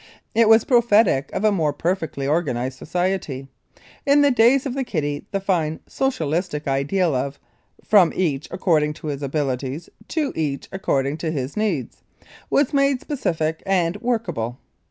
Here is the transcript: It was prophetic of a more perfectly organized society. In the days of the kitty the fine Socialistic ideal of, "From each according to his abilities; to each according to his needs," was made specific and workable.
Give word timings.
It 0.33 0.49
was 0.49 0.63
prophetic 0.63 1.31
of 1.31 1.43
a 1.43 1.51
more 1.51 1.73
perfectly 1.73 2.25
organized 2.25 2.79
society. 2.79 3.49
In 4.03 4.21
the 4.23 4.31
days 4.31 4.65
of 4.65 4.73
the 4.73 4.83
kitty 4.83 5.27
the 5.29 5.39
fine 5.39 5.79
Socialistic 5.85 6.67
ideal 6.67 7.13
of, 7.13 7.39
"From 7.85 8.11
each 8.15 8.47
according 8.49 8.93
to 8.93 9.07
his 9.09 9.21
abilities; 9.21 9.91
to 10.07 10.33
each 10.35 10.67
according 10.71 11.17
to 11.17 11.29
his 11.29 11.55
needs," 11.55 12.01
was 12.49 12.73
made 12.73 12.99
specific 12.99 13.61
and 13.67 13.95
workable. 13.97 14.57